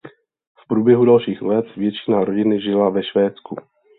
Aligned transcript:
V 0.63 0.67
průběhu 0.67 1.05
dalších 1.05 1.41
let 1.41 1.65
většina 1.77 2.23
rodiny 2.23 2.61
žila 2.61 2.89
ve 2.89 3.03
Švédsku. 3.03 3.55